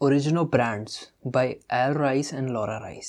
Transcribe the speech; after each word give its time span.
Original 0.00 0.42
brands 0.42 0.98
by 1.26 1.48
L 1.72 1.92
Rice 1.92 2.34
and 2.34 2.48
Laura 2.50 2.76
Rice 2.78 3.08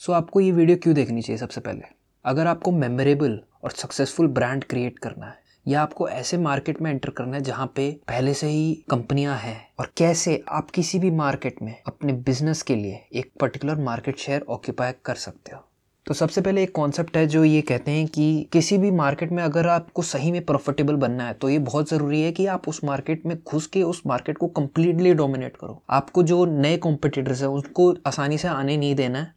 so 0.00 0.12
आपको 0.12 0.40
ये 0.40 0.50
video 0.52 0.76
क्यों 0.76 0.94
देखनी 0.94 1.22
चाहिए 1.22 1.38
सबसे 1.38 1.60
पहले? 1.60 1.82
अगर 2.24 2.46
आपको 2.46 2.70
मेमोरेबल 2.70 3.40
और 3.64 3.70
सक्सेसफुल 3.70 4.26
ब्रांड 4.26 4.64
क्रिएट 4.64 4.98
करना 4.98 5.26
है, 5.26 5.38
या 5.68 5.82
आपको 5.82 6.08
ऐसे 6.08 6.38
मार्केट 6.38 6.82
में 6.82 6.90
एंटर 6.90 7.10
करना 7.10 7.36
है 7.36 7.42
जहाँ 7.42 7.72
पे 7.76 7.90
पहले 8.08 8.34
से 8.34 8.46
ही 8.46 8.74
कंपनियाँ 8.90 9.36
हैं 9.36 9.58
और 9.78 9.92
कैसे 9.96 10.42
आप 10.48 10.70
किसी 10.70 10.98
भी 10.98 11.10
मार्केट 11.10 11.62
में 11.62 11.74
अपने 11.86 12.12
बिज़नेस 12.12 12.62
के 12.62 12.76
लिए 12.76 13.04
एक 13.12 13.32
पर्टिकुलर 13.40 13.76
मार्केट 13.76 14.18
शेयर 14.18 14.42
ऑक्यूपाई 14.48 14.92
कर 15.04 15.14
सकते 15.14 15.56
हो। 15.56 15.69
तो 16.10 16.14
सबसे 16.14 16.40
पहले 16.40 16.62
एक 16.62 16.72
कॉन्सेप्ट 16.74 17.16
है 17.16 17.26
जो 17.26 17.42
ये 17.44 17.60
कहते 17.62 17.90
हैं 17.90 18.06
कि 18.06 18.48
किसी 18.52 18.76
भी 18.78 18.90
मार्केट 18.90 19.32
में 19.32 19.42
अगर 19.42 19.66
आपको 19.68 20.02
सही 20.02 20.32
में 20.32 20.44
प्रॉफिटेबल 20.44 20.94
बनना 20.94 21.26
है 21.26 21.34
तो 21.34 21.48
ये 21.48 21.58
बहुत 21.60 21.90
ज़रूरी 21.90 22.22
है 22.22 22.32
कि 22.32 22.46
आप 22.46 22.68
उस 22.68 22.82
मार्केट 22.84 23.26
में 23.26 23.36
घुस 23.38 23.66
के 23.66 23.82
उस 23.82 24.02
मार्केट 24.06 24.38
को 24.38 24.46
कम्प्लीटली 24.48 25.12
डोमिनेट 25.14 25.56
करो। 25.56 25.80
आपको 25.90 26.22
जो 26.22 26.44
नए 26.46 26.76
कॉम्पिटिटर्स 26.78 27.42
हैं, 27.42 27.48
उनको 27.48 27.94
आसानी 28.06 28.38
से 28.38 28.48
आने 28.48 28.76
नहीं 28.76 28.94
देना 28.94 29.18
है। 29.18 29.32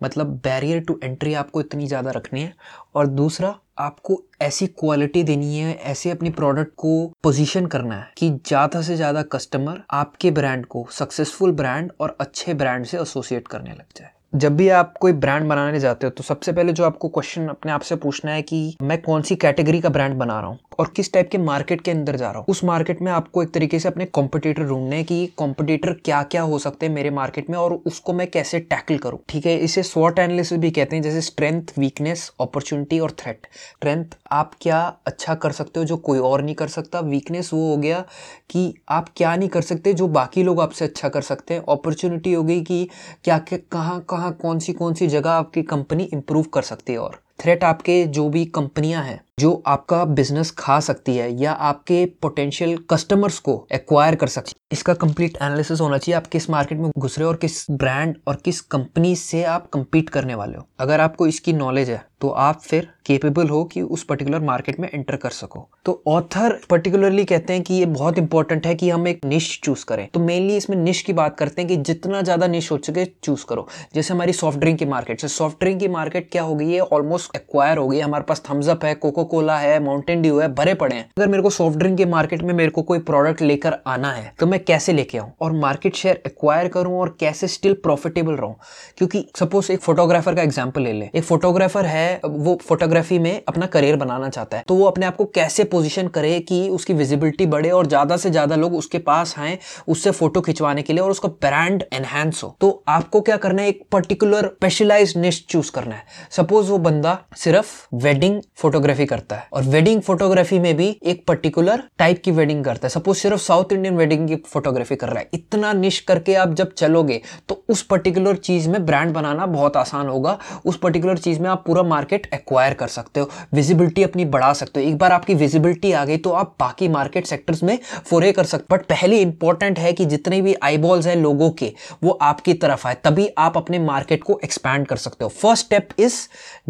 मतलब 0.00 0.40
बैरियर 0.44 0.80
टू 0.80 0.98
एंट्री 1.02 1.34
आपको 1.34 1.60
इतनी 1.60 1.86
ज़्यादा 1.86 2.10
रखनी 2.10 2.40
है। 2.40 2.54
और 2.94 3.06
दूसरा, 3.08 3.54
आपको 3.78 4.22
ऐसी 4.42 4.66
क्वालिटी 4.68 5.22
देनी 5.24 5.56
है, 5.56 5.74
ऐसे 5.74 6.10
अपनी 6.10 6.30
प्रोडक्ट 6.32 6.74
को 6.76 7.06
पोजीशन 7.22 7.66
करना 7.66 7.94
है 7.94 8.12
कि 8.16 8.30
ज़्यादा 8.30 8.82
से 8.82 8.96
ज़्यादा 8.96 9.22
कस्टमर 9.32 9.82
आपके 9.92 10.30
ब्रांड 10.32 10.66
को 10.66 10.86
सक्सेसफुल 10.92 11.52
ब्रांड 11.54 11.92
और 12.00 12.16
अच्छे 12.20 12.54
ब्रांड 12.54 12.84
से 12.84 12.98
एसोसिएट 12.98 13.48
करने 13.48 13.70
लग 13.70 13.98
जाए। 13.98 14.14
जब 14.32 14.56
भी 14.56 14.68
आप 14.68 14.94
कोई 15.00 15.12
ब्रांड 15.12 15.48
बनाने 15.48 15.78
जाते 15.80 16.06
हो 16.06 16.10
तो 16.10 16.22
सबसे 16.22 16.52
पहले 16.52 16.72
जो 16.72 16.84
आपको 16.84 17.08
क्वेश्चन 17.08 17.46
अपने 17.48 17.72
आप 17.72 17.80
से 17.80 17.96
पूछना 17.96 18.30
है 18.30 18.42
कि 18.42 18.76
मैं 18.82 19.00
कौन 19.02 19.22
सी 19.22 19.36
कैटेगरी 19.36 19.80
का 19.80 19.88
ब्रांड 19.88 20.14
बना 20.14 20.38
रहा 20.40 20.48
हूँ 20.48 20.58
और 20.78 20.92
किस 20.96 21.12
टाइप 21.12 21.28
के 21.32 21.38
मार्केट 21.38 21.80
के 21.80 21.90
अंदर 21.90 22.16
जा 22.16 22.30
रहा 22.30 22.38
हूँ। 22.38 22.44
उस 22.48 22.62
मार्केट 22.64 23.00
में 23.02 23.10
आपको 23.12 23.42
एक 23.42 23.52
तरीके 23.54 23.78
से 23.78 23.88
अपने 23.88 24.04
कॉम्पिटिटर 24.06 24.62
ढूँढने 24.62 25.02
की 25.04 25.26
कॉम्पिटिटर 25.36 25.92
क्या 26.04 26.22
क्या 26.22 26.42
हो 26.42 26.58
सकते 26.58 26.86
हैं 26.86 26.92
मेरे 26.94 27.10
मार्केट 27.10 27.50
में 27.50 27.56
और 27.58 27.72
उसको 27.86 28.12
मैं 28.12 28.26
कैसे 28.30 28.58
टैकल 28.60 28.98
करूँ। 28.98 29.18
ठीक 29.28 29.46
है, 29.46 29.56
इसे 29.56 29.82
स्वॉट 29.82 30.18
एनालिसिस 30.18 30.58
भी 30.58 30.70
कहते 30.70 30.96
हैं, 30.96 31.02
जैसे 31.02 31.20
स्ट्रेंथ 31.20 31.72
वीकनेस 31.78 32.30
अपॉर्चुनिटी 32.40 32.98
और 32.98 33.10
थ्रेट 33.20 33.46
स्ट्रेंथ 33.54 34.16
आप 34.32 34.52
क्या 34.60 34.80
अच्छा 35.06 35.34
कर 35.36 35.52
सकते 35.52 35.80
हो 35.80 35.86
जो 35.86 35.96
कोई 35.98 36.18
और 36.18 36.42
नहीं 36.42 36.54
कर 36.54 36.68
सकता? 36.68 37.00
वीकनेस 37.00 37.50
वो 37.54 37.68
हो 37.70 37.76
गया 37.76 38.04
कि 38.50 38.74
आप 38.88 39.08
क्या 39.16 39.34
नहीं 39.36 39.48
कर 39.48 39.62
सकते 39.62 39.92
जो 39.94 40.08
बाकी 40.10 40.42
लोग 40.42 40.60
आपसे 40.60 40.84
अच्छा 40.84 41.08
कर 41.08 41.22
सकते 41.22 41.54
हैं। 41.54 41.64
अपॉर्चुनिटी 41.68 42.32
हो 42.32 42.42
गई 42.42 42.60
कि 42.62 42.88
क्या 43.24 43.38
कहाँ 43.50 44.00
कहाँ 44.16 44.32
कौन 44.32 44.58
सी 44.58 44.72
कौन 44.72 44.94
सी 44.94 45.06
जगह 45.06 45.30
आपकी 45.30 45.62
कंपनी 45.62 46.04
इंप्रूव 46.04 46.44
कर 46.44 46.62
सकती 46.62 46.92
है 46.92 46.98
और 46.98 47.20
थ्रेट 47.40 47.64
आपके 47.64 48.04
जो 48.08 48.28
भी 48.28 48.44
कंपनियाँ 48.44 49.02
हैं 49.04 49.20
जो 49.38 49.50
आपका 49.66 50.04
बिज़नेस 50.04 50.50
खा 50.50 50.78
सकती 50.80 51.16
है 51.16 51.30
या 51.40 51.52
आपके 51.52 52.04
पोटेंशियल 52.22 52.76
कस्टमर्स 52.90 53.38
को 53.38 53.66
एक्वायर 53.72 54.14
कर 54.14 54.26
सकती 54.26 54.50
है। 54.50 54.64
इसका 54.72 54.94
कंप्लीट 54.94 55.36
एनालिसिस 55.36 55.80
होना 55.80 55.98
चाहिए 55.98 56.16
आप 56.16 56.26
किस 56.26 56.48
मार्केट 56.50 56.78
में 56.78 56.90
घुस 56.98 57.18
रहे 57.18 57.24
हो 57.24 57.30
और 57.30 57.36
किस 57.36 57.64
ब्रांड 57.70 58.16
और 58.28 58.36
किस 58.44 58.60
कंपनी 58.60 59.14
से 59.16 59.42
आप 59.44 59.70
compete 59.70 60.10
करने 60.10 60.34
वाले 60.34 60.56
हो। 60.56 60.66
अगर 60.80 61.00
आपको 61.00 61.26
इसकी 61.26 61.52
नॉलेज 61.52 61.90
है 61.90 62.04
तो 62.20 62.28
आप 62.30 62.60
फिर 62.60 62.88
केपेबल 63.06 63.48
हो 63.48 63.62
कि 63.64 63.80
उस 63.82 64.02
पर्टिकुलर 64.04 64.40
मार्केट 64.40 64.78
में 64.80 64.88
एंटर 64.88 65.16
कर 65.16 65.30
सको। 65.30 65.68
तो 65.84 66.02
ऑथर 66.08 66.58
पर्टिकुलरली 66.70 67.24
कहते 67.24 67.52
हैं 67.52 67.62
कि 67.62 67.74
ये 67.74 67.86
बहुत 67.86 68.18
इंपॉर्टेंट 68.18 68.66
है 68.66 68.74
कि 68.74 68.88
हम 68.90 69.06
एक 69.08 69.24
निश 69.24 69.60
चूज़ 69.64 69.84
करें। 69.84 70.06
तो 70.14 70.20
मेनली 70.20 70.56
इसमें 70.56 70.76
निश 70.76 71.02
की 71.02 71.12
बात 71.12 71.36
करते 71.38 71.62
हैं 71.62 71.68
कि 71.68 71.76
जितना 71.78 72.22
ज़्यादा 72.22 72.46
निश 72.46 72.70
हो 72.72 72.78
सके 72.86 73.04
चूज़ 73.04 73.44
करो। 73.48 73.66
जैसे 73.94 74.14
हमारी 74.14 74.32
सॉफ्ट 74.32 74.58
ड्रिंक 74.58 74.78
की 74.78 74.84
मार्केट 74.86 75.24
सॉफ्ट 75.26 75.60
ड्रिंक 75.60 75.78
की 75.80 75.88
मार्केट 75.88 76.30
क्या 76.32 76.42
हो 76.42 76.54
गई 76.54 76.70
है? 76.70 76.80
ऑलमोस्ट 76.80 77.36
एक्वायर 77.36 77.78
हो 77.78 77.86
गई 77.88 77.96
है। 77.96 78.02
हमारे 78.02 78.24
पास 78.24 78.42
थम्सअप 78.50 78.84
है 78.84 78.94
कोको 78.96 79.24
कोला 79.26 79.58
है 79.58 79.78
माउंटेन 79.84 80.22
ड्यू 80.22 80.38
है, 80.38 80.48
भरे 80.50 80.74
पड़े 80.74 80.94
हैं। 80.96 81.04
अगर 81.18 81.28
मेरे 81.28 81.42
को 81.42 81.50
सॉफ्ट 81.50 81.78
ड्रिंक 81.78 81.96
के 81.98 82.04
मार्केट 82.06 82.42
में 82.42 82.52
मेरे 82.54 82.70
को 82.70 82.82
कोई 82.82 82.98
प्रोडक्ट 83.00 83.42
लेकर 83.42 83.76
आना 83.86 84.12
है 84.12 84.32
तो 84.40 84.46
मैं 84.46 84.62
कैसे 84.64 84.92
लेके 84.92 85.18
आऊँ? 85.18 85.32
और 85.40 85.52
मार्केट 85.54 85.96
शेयर 85.96 86.22
एक्वायर 86.26 86.68
करूँ 86.68 86.98
और 87.00 87.16
कैसे 87.20 87.48
स्टिल 87.48 87.74
प्रॉफिटेबल 87.82 88.34
रहूँ? 88.34 88.54
क्योंकि 88.98 89.24
सपोज़ 89.38 89.70
एक 89.72 89.80
फोटोग्राफर 89.80 90.34
का 90.34 90.42
एग्ज़ाम्पल 90.42 90.82
ले 90.82 90.92
ले। 90.92 91.10
एक 91.14 91.24
फोटोग्राफर 91.24 91.86
है, 91.86 92.20
वो 92.24 92.58
फोटोग्राफी 92.62 93.18
में 93.18 93.42
अपना 93.48 93.66
करियर 93.68 93.96
बनाना 93.96 94.28
चाहता 94.28 94.56
है। 94.56 94.64
तो 94.68 94.74
वो 94.74 94.84
अपने 94.86 95.06
आप 95.06 95.16
को 95.16 95.24
कैसे 95.34 95.64
पोजिशन 95.66 96.08
करे 96.08 96.38
कि 96.42 96.68
उसकी 96.70 96.94
विजिबिलिटी 96.94 97.46
बढ़े 97.46 97.70
और 97.70 97.86
ज़्यादा 97.86 98.16
से 98.16 98.30
ज़्यादा 98.30 98.56
लोग 98.56 98.74
उसके 98.74 98.98
पास 99.00 99.34
आए, 99.38 99.58
उससे 99.88 100.10
फ़ोटो 100.12 100.40
खिंचवाने 100.40 100.82
के 100.82 100.92
लिए 100.92 101.02
और 101.02 101.10
उसका 101.10 101.28
ब्रांड 101.28 101.84
एनहेंस 101.92 102.42
हो। 102.44 102.56
तो 102.60 102.70
आपको 102.88 103.20
क्या 103.20 103.36
करना 103.36 103.62
है? 103.62 103.68
एक 103.68 103.82
पर्टिकुलर 103.92 104.46
स्पेशलाइज 104.56 105.16
निश 105.16 105.44
चूज़ 105.48 105.70
करना 105.72 105.94
है। 105.94 106.04
सपोज़ 106.30 106.70
वो 106.70 106.78
बंदा 106.80 107.18
सिर्फ़ 107.36 107.70
वेडिंग 107.96 108.40
फोटोग्राफी 108.56 109.06
करता 109.16 109.36
है। 109.36 109.48
और 109.52 109.62
वेडिंग 109.64 110.00
फोटोग्राफी 110.02 110.58
में 110.58 110.74
भी 110.76 110.88
एक 111.02 111.24
पर्टिकुलर 111.26 111.82
टाइप 111.98 112.22
की 112.24 112.30
वेडिंग 112.30 112.64
करता 112.64 112.86
है। 112.86 112.90
सपोज़ 112.90 113.18
सिर्फ़ 113.18 113.40
साउथ 113.42 113.72
इंडियन 113.72 113.96
वेडिंग 113.96 114.28
की 114.28 114.36
फोटोग्राफी 114.46 114.96
कर 114.96 115.08
रहा 115.08 115.18
है। 115.18 115.28
इतना 115.34 115.72
निश 115.72 116.00
करके 116.00 116.34
आप 116.34 116.52
जब 116.54 116.72
चलोगे 116.74 117.20
तो 117.48 117.62
उस 117.68 117.82
पर्टिकुलर 117.82 118.36
चीज़ 118.38 118.68
में 118.68 118.84
ब्रांड 118.86 119.12
बनाना 119.12 119.46
बहुत 119.46 119.76
आसान 119.76 120.08
होगा। 120.08 120.38
उस 120.64 120.78
पर्टिकुलर 120.78 121.18
चीज़ 121.18 121.40
में 121.40 121.48
आप 121.50 121.62
पूरा 121.66 121.82
मार्केट 121.84 122.28
एक्वायर 122.34 122.74
कर 122.74 122.88
सकते 122.88 123.20
हो। 123.20 123.30
विजिबिलिटी 123.54 124.02
अपनी 124.02 124.24
बढ़ा 124.26 124.52
सकते 124.52 124.80
हो। 124.80 124.88
एक 124.88 124.98
बार 124.98 125.12
आपकी 125.12 125.34
विजिबिलिटी 125.34 125.92
आ 125.92 126.04
गई 126.04 126.16
तो 126.16 126.30
आप 126.32 126.54
बाकी 126.60 126.88
मार्केट 126.88 127.26
सेक्टर्स 127.26 127.62
में 127.62 127.78
फोरे 128.06 128.32
कर 128.32 128.44
सकते 128.44 128.74
बट 128.74 128.84
पहले 128.86 129.20
इंपॉर्टेंट 129.20 129.78
है 129.78 129.92
कि 129.92 130.04
जितने 130.06 130.40
भी 130.42 130.54
आईबॉल्स 130.62 131.06
हैं 131.06 131.16
लोगों 131.16 131.50
के, 131.50 131.72
वो 132.02 132.18
आपकी 132.22 132.54
तरफ़ 132.54 132.86
आए। 132.88 132.96
तभी 133.04 133.28
आप 133.38 133.56
अपने 133.56 133.78
मार्केट 133.78 134.22
को 134.24 134.40
एक्सपैंड 134.44 134.86
कर 134.86 134.96
सकते 134.96 135.24
हो। 135.24 135.28
First 135.32 135.64
step 135.66 135.88
is 135.98 136.14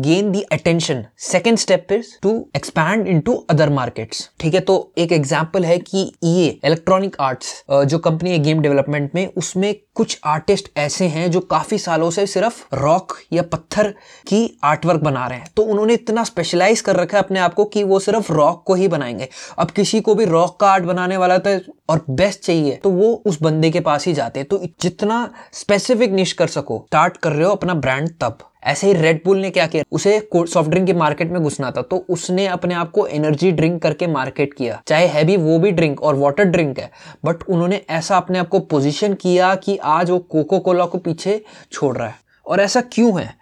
gain 0.00 0.30
the 0.32 0.42
attention 0.52 1.04
second 1.22 1.58
step 1.58 1.92
is 1.92 2.06
to 2.22 2.35
expand 2.56 3.06
into 3.20 3.34
other 3.50 3.70
markets 3.70 4.28
ठीक 4.40 4.54
है 4.54 4.60
तो 4.60 4.76
एक 4.98 5.12
एग्ज़ाम्पल 5.12 5.64
है 5.64 5.78
कि 5.78 6.10
ये 6.24 6.46
इलेक्ट्रॉनिक 6.64 7.16
आर्ट्स 7.20 7.64
जो 7.70 7.98
कंपनी 7.98 8.30
है 8.30 8.38
गेम 8.38 8.60
डेवलपमेंट 8.60 9.14
में, 9.14 9.26
उसमें 9.36 9.74
कुछ 9.96 10.18
आर्टिस्ट 10.24 10.68
ऐसे 10.76 11.04
हैं 11.04 11.30
जो 11.30 11.40
काफ़ी 11.40 11.78
सालों 11.78 12.10
से 12.10 12.26
सिर्फ़ 12.26 12.74
रॉक 12.74 13.12
या 13.32 13.42
पत्थर 13.42 13.88
की 14.28 14.58
आर्टवर्क 14.64 15.00
बना 15.00 15.26
रहे 15.26 15.38
हैं। 15.38 15.50
तो 15.56 15.62
उन्होंने 15.62 15.94
इतना 15.94 16.24
स्पेशलाइज 16.24 16.80
कर 16.80 16.96
रखा 16.96 17.18
है 17.18 17.22
अपने 17.24 17.40
आप 17.40 17.54
को 17.54 17.64
कि 17.64 17.84
वो 17.84 17.98
सिर्फ़ 17.98 18.32
रॉक 18.32 18.62
को 18.66 18.74
ही 18.74 18.88
बनाएँगे। 18.88 19.28
अब 19.58 19.70
किसी 19.70 20.00
को 20.00 20.14
भी 20.14 20.24
रॉक 20.24 20.58
का 20.60 20.70
आर्ट 20.70 20.84
बनाने 20.84 21.16
वाला 21.16 21.38
था 21.38 21.58
और 21.88 22.04
बेस्ट 22.10 22.40
चाहिए 22.40 22.76
तो 22.76 22.90
वो 22.90 23.12
उस 23.26 23.40
बंदे 23.42 23.70
के 23.70 23.80
पास 23.80 24.06
ही 24.06 24.12
जाते 24.12 24.40
हैं। 24.40 24.48
तो 24.48 24.60
जितना 24.80 25.28
स्पेसिफिक 25.52 26.10
निश 26.10 26.32
कर 26.32 26.46
सको 26.46 26.84
स्टार्ट 26.86 27.16
कर 27.16 27.32
रहे 27.32 27.44
हो 27.44 27.52
अपना 27.52 27.74
ब्रांड 27.74 28.10
तब। 28.20 28.38
ऐसे 28.64 28.86
ही 28.86 28.92
रेडबुल 28.92 29.38
ने 29.38 29.50
क्या 29.50 29.66
किया? 29.66 29.82
उसे 29.92 30.28
सॉफ्ट 30.34 30.70
ड्रिंक 30.70 30.86
के 30.86 30.92
मार्केट 30.92 31.30
में 31.30 31.40
घुसना 31.42 31.70
था। 31.70 31.82
तो 31.82 31.96
उसने 32.10 32.46
अपने 32.46 32.74
आप 32.74 32.90
को 32.90 33.06
एनर्जी 33.06 33.50
ड्रिंक 33.52 33.80
करके 33.82 34.06
मार्केट 34.06 34.54
किया। 34.54 34.80
चाहे 34.86 35.06
है 35.06 35.24
भी 35.24 35.36
वो 35.36 35.58
भी 35.58 35.70
ड्रिंक 35.70 36.02
और 36.02 36.14
वाटर 36.14 36.44
ड्रिंक 36.44 36.78
है 36.78 36.90
बट 37.24 37.42
उन्होंने 37.48 37.80
ऐसा 37.90 38.16
अपने 38.16 38.38
आप 38.38 38.48
को 38.48 38.60
पोजिशन 38.60 39.14
किया 39.14 39.54
कि 39.54 39.76
आज 39.86 40.10
वो 40.10 40.18
कोको 40.20 40.58
कोला 40.58 40.86
को 40.86 40.98
पीछे 40.98 41.42
छोड़ 41.72 41.96
रहा 41.96 42.08
है। 42.08 42.14
और 42.46 42.60
ऐसा 42.60 42.80
क्यों 42.82 43.20
है? 43.20 43.34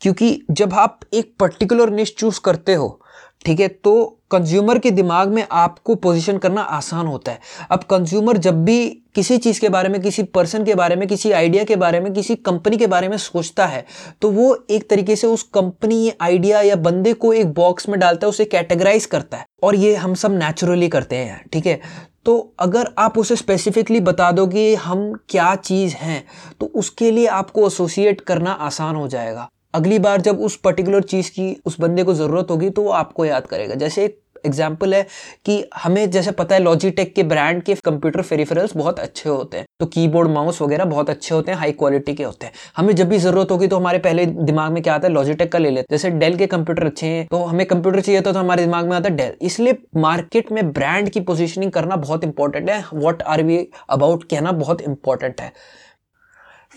क्योंकि 0.00 0.40
जब 0.50 0.74
आप 0.74 1.00
एक 1.14 1.34
पर्टिकुलर 1.40 1.90
निश 1.90 2.14
चूज़ 2.18 2.40
करते 2.40 2.74
हो, 2.74 3.00
ठीक 3.44 3.60
है 3.60 3.68
तो 3.68 4.16
कंज्यूमर 4.30 4.78
के 4.78 4.90
दिमाग 4.90 5.28
में 5.28 5.46
आपको 5.52 5.94
पोजीशन 5.94 6.38
करना 6.38 6.62
आसान 6.62 7.06
होता 7.06 7.32
है। 7.32 7.38
अब 7.70 7.84
कंज्यूमर 7.84 8.36
जब 8.36 8.64
भी 8.64 8.88
किसी 9.14 9.38
चीज़ 9.38 9.60
के 9.60 9.68
बारे 9.68 9.88
में, 9.88 10.00
किसी 10.02 10.22
पर्सन 10.24 10.64
के 10.64 10.74
बारे 10.74 10.96
में, 10.96 11.06
किसी 11.08 11.32
आइडिया 11.32 11.64
के 11.64 11.76
बारे 11.76 12.00
में, 12.00 12.12
किसी 12.12 12.34
कंपनी 12.36 12.76
के 12.76 12.86
बारे 12.86 13.08
में 13.08 13.16
सोचता 13.16 13.66
है 13.66 13.84
तो 14.22 14.30
वो 14.30 14.56
एक 14.70 14.88
तरीके 14.90 15.16
से 15.16 15.26
उस 15.26 15.42
कंपनी 15.54 16.12
आइडिया 16.20 16.60
या 16.60 16.76
बंदे 16.78 17.12
को 17.14 17.32
एक 17.32 17.52
बॉक्स 17.54 17.88
में 17.88 17.98
डालता 18.00 18.26
है, 18.26 18.30
उसे 18.30 18.44
कैटेगराइज 18.44 19.06
करता 19.06 19.36
है। 19.36 19.46
और 19.62 19.74
ये 19.74 19.94
हम 19.96 20.14
सब 20.14 20.38
नेचुरली 20.38 20.88
करते 20.88 21.16
हैं, 21.16 21.44
ठीक 21.52 21.66
है? 21.66 21.80
तो 22.26 22.52
अगर 22.58 22.88
आप 22.98 23.18
उसे 23.18 23.36
स्पेसिफिकली 23.36 24.00
बता 24.00 24.30
दो 24.32 24.46
कि 24.46 24.74
हम 24.76 25.12
क्या 25.28 25.54
चीज़ 25.56 25.94
हैं 25.94 26.24
तो 26.60 26.66
उसके 26.66 27.10
लिए 27.10 27.26
आपको 27.28 27.66
एसोसिएट 27.66 28.20
करना 28.20 28.52
आसान 28.52 28.96
हो 28.96 29.06
जाएगा। 29.08 29.48
अगली 29.74 29.98
बार 29.98 30.20
जब 30.20 30.40
उस 30.40 30.56
पर्टिकुलर 30.56 31.02
चीज़ 31.02 31.30
की, 31.30 31.56
उस 31.66 31.80
बंदे 31.80 32.04
को 32.04 32.14
ज़रूरत 32.14 32.50
होगी 32.50 32.70
तो 32.70 32.82
वो 32.82 32.90
आपको 32.90 33.24
याद 33.24 33.46
करेगा। 33.46 33.74
जैसे 33.74 34.04
एक 34.04 34.20
एग्ज़ाम्पल 34.46 34.94
है 34.94 35.02
कि 35.46 35.62
हमें 35.76 36.10
जैसे 36.10 36.30
पता 36.32 36.54
है 36.54 36.62
लॉजिटेक 36.62 37.14
के 37.14 37.22
ब्रांड 37.24 37.62
के 37.62 37.74
कंप्यूटर 37.84 38.22
फेरिफेरल्स 38.22 38.76
बहुत 38.76 39.00
अच्छे 39.00 39.28
होते 39.28 39.56
हैं। 39.56 39.66
तो 39.80 39.86
कीबोर्ड 39.88 40.30
माउस 40.30 40.60
वगैरह 40.62 40.84
बहुत 40.86 41.10
अच्छे 41.10 41.34
होते 41.34 41.52
हैं 41.52 41.58
हाई 41.58 41.72
क्वालिटी 41.74 42.14
के 42.14 42.24
होते 42.24 42.46
हैं। 42.46 42.52
हमें 42.76 42.94
जब 42.94 43.08
भी 43.08 43.18
ज़रूरत 43.18 43.50
होगी 43.50 43.66
तो 43.66 43.76
हमारे 43.76 43.98
पहले 44.00 44.26
दिमाग 44.26 44.72
में 44.72 44.82
क्या 44.82 44.94
आता 44.94 45.08
है? 45.08 45.12
लॉजिटेक 45.14 45.52
का 45.52 45.58
ले 45.58 45.70
लेते 45.70 45.80
हैं। 45.84 45.98
जैसे 45.98 46.10
डेल 46.18 46.36
के 46.36 46.46
कंप्यूटर 46.48 46.86
अच्छे 46.86 47.06
हैं 47.06 47.26
तो 47.26 47.42
हमें 47.44 47.66
कंप्यूटर 47.66 48.00
चाहिए 48.00 48.20
तो, 48.20 48.32
हमारे 48.32 48.64
दिमाग 48.64 48.88
में 48.88 48.96
आता 48.96 49.08
है 49.08 49.16
डेल 49.16 49.36
इसलिए 49.42 49.76
मार्केट 49.98 50.52
में 50.52 50.72
ब्रांड 50.72 51.08
की 51.10 51.20
पोजिशनिंग 51.22 51.72
करना 51.72 51.96
बहुत 51.98 52.24
इंपॉर्टेंट 52.24 52.70
है। 52.70 52.84
वॉट 52.94 53.22
आर 53.24 53.42
वी 53.42 53.58
अबाउट 53.90 54.24
कहना 54.24 54.52
बहुत 54.54 54.80
इंपॉर्टेंट 54.82 55.40
है। 55.40 55.52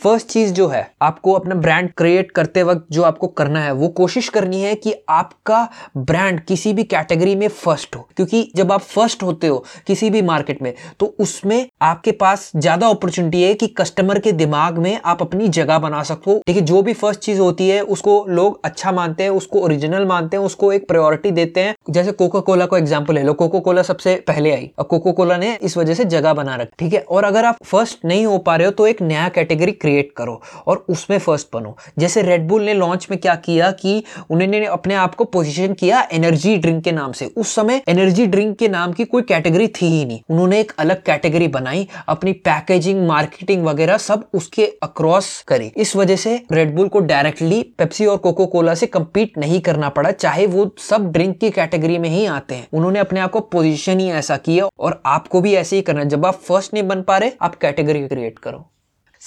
फ़र्स्ट 0.04 0.28
चीज़ 0.28 0.52
जो 0.54 0.68
है, 0.68 0.82
आपको 1.02 1.34
अपना 1.34 1.56
ब्रांड 1.56 1.90
क्रिएट 1.98 2.32
करते 2.32 2.64
वक्त 2.64 2.86
जो 2.92 3.04
आपको 3.04 3.28
करना 3.30 3.60
है, 3.60 3.72
वो 3.74 3.88
कोशिश 3.90 4.28
करनी 4.30 4.62
है 4.62 4.74
कि 4.76 4.94
आपका 5.10 5.68
ब्रांड 6.00 6.40
किसी 6.40 6.74
भी 6.74 6.84
कैटेगरी 6.84 7.36
में 7.36 7.48
फ़र्स्ट 7.50 7.96
हो। 7.96 8.02
क्योंकि 8.16 8.42
जब 8.56 8.72
आप 8.72 8.82
फ़र्स्ट 8.82 9.24
होते 9.24 9.48
हो 9.48 9.64
किसी 9.88 10.10
भी 10.10 10.22
मार्केट 10.22 10.62
में 10.62 10.74
तो 11.00 11.06
उसमें 11.20 11.68
आपके 11.82 12.12
पास 12.14 12.52
ज़्यादा 12.56 12.88
अपॉर्चुनिटी 12.88 13.42
है 13.44 13.54
कि 13.54 13.68
कस्टमर 13.78 14.20
के 14.20 14.32
दिमाग 14.34 14.78
में 14.78 15.00
आप 15.06 15.22
अपनी 15.22 15.48
जगह 15.50 15.80
बना 15.80 16.02
सको। 16.04 16.36
है 16.50 16.62
जो 16.64 16.82
भी 16.82 16.94
फ़र्स्ट 16.96 17.20
चीज़ 17.22 17.40
होती 17.40 17.70
है, 17.70 17.80
उसको 17.84 18.26
लोग 18.30 18.60
अच्छा 18.66 18.92
मानते 18.92 19.24
हैं, 19.24 19.30
उसको 19.32 19.60
ओरिजिनल 19.60 20.06
मानते 20.06 20.38
हैं, 20.38 20.44
उसको 20.44 20.72
एक 20.74 20.88
प्रायोरिटी 20.88 21.32
देते 21.32 21.60
हैं। 21.60 21.76
जैसे 21.90 22.12
कोका 22.14 22.40
कोला 22.42 22.66
को 22.66 22.78
एग्ज़ाम्पल 22.78 23.16
ले 23.16 23.24
लो। 23.24 23.34
कोको 23.36 23.60
कोला 23.62 23.82
सबसे 23.84 24.16
पहले 24.28 24.52
आई, 24.52 24.70
और 24.80 24.86
कोको 24.86 25.12
कोला 25.14 25.38
ने 25.38 25.58
इस 25.62 25.78
वजह 25.78 25.94
से 25.94 26.06
जगह 26.08 26.34
बना 26.34 26.56
रखी, 26.56 26.76
ठीक 26.80 26.94
है? 26.94 27.00
और 27.02 27.24
अगर 27.24 27.46
आप 27.46 27.64
फ़र्स्ट 27.66 28.06
नहीं 28.06 28.26
हो 28.26 28.38
पा 28.40 28.56
रहे 28.56 28.68
हो 28.68 28.72
तो 28.74 28.88
एक 28.88 29.02
नया 29.04 29.28
कैटेगरी 29.30 29.72
क्रिएट 29.74 29.92
करो 30.18 30.42
और 30.68 30.86
उसमें 30.90 31.18
फ़र्स्ट 31.18 31.48
बनो। 31.54 31.76
जैसे 32.00 32.22
रेडबुल 32.22 32.64
ने 32.64 32.74
लॉन्च 32.74 33.08
में 33.12 33.20
क्या 33.20 33.36
किया 33.36 33.72
कि 33.72 34.04
उन्होंने 34.30 34.66
अपने 34.66 34.94
आप 34.94 35.16
को 35.16 35.24
पोजिशन 35.24 35.74
किया 35.74 36.02
एनर्जी 36.12 36.56
ड्रिंक 36.58 36.84
के 36.84 36.92
नाम 36.92 37.12
से। 37.12 37.26
उस 37.26 37.56
समय 37.56 37.82
एनर्जी 37.88 38.26
ड्रिंक 38.26 38.58
के 38.58 38.68
नाम 38.68 38.94
की 38.94 39.06
कोई 39.06 39.22
कैटेगरी 39.22 39.68
थी 39.68 39.88
ही 39.88 40.06
नहीं। 40.06 40.20
उन्होंने 40.30 40.60
एक 40.60 40.72
अलग 40.80 41.04
कैटेगरी 41.04 41.48
बनाई, 41.48 41.88
अपनी 42.08 42.34
पैकेजिंग 42.34 43.06
मार्केटिंग 43.08 43.66
वगैरह 43.66 43.98
सब 43.98 44.28
उसके 44.34 44.66
अक्रॉस 44.84 45.42
करी। 45.48 45.72
इस 45.78 45.96
वजह 45.96 46.16
से 46.16 46.36
रेडबुल 46.52 46.88
को 46.88 47.00
डायरेक्टली 47.00 47.62
पेप्सी 47.78 48.06
और 48.06 48.18
कोको 48.18 48.46
कोला 48.46 48.74
से 48.76 48.88
कंपीट 48.88 49.38
नहीं 49.38 49.62
करना 49.62 49.90
पड़ा, 49.90 50.12
चाहे 50.12 50.48
वो 50.48 50.70
सब 50.80 51.12
ड्रिंक 51.12 51.38
की 51.38 51.50
कैटेगरी 51.50 51.98
में 51.98 52.10
ही 52.10 52.26
आते 52.26 52.56
हैं। 52.56 52.68
उन्होंने 52.74 53.00
अपने 53.00 53.20
आप 53.20 53.32
को 53.32 53.40
पोजिशन 53.40 54.00
ही 54.00 54.10
ऐसा 54.12 54.38
किया 54.38 54.68
और 54.80 55.02
आपको 55.06 55.42
भी 55.42 55.54
ऐसे 55.54 55.76
ही 55.76 55.82
करना 55.82 56.04
जब 56.04 56.26
आप 56.26 56.34
फ़र्स्ट 56.34 56.74
नहीं 56.74 56.84
बन 56.84 57.02
पा 57.02 57.18
रहे, 57.18 57.32
आप 57.42 57.56
कैटेगरी 57.56 58.08
क्रिएट 58.08 58.40
करो। 58.40 58.73